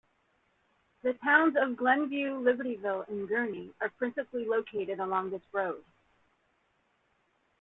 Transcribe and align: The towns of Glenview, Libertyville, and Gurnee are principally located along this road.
The 1.03 1.13
towns 1.13 1.55
of 1.61 1.77
Glenview, 1.77 2.39
Libertyville, 2.39 3.07
and 3.07 3.29
Gurnee 3.29 3.71
are 3.81 3.89
principally 3.99 4.45
located 4.45 4.99
along 4.99 5.29
this 5.29 5.43
road. 5.51 5.83